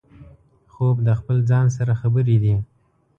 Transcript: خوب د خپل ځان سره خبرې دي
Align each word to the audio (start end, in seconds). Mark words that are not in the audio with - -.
خوب 0.71 0.95
د 1.07 1.09
خپل 1.19 1.37
ځان 1.49 1.65
سره 1.77 1.93
خبرې 2.01 2.37
دي 2.43 2.55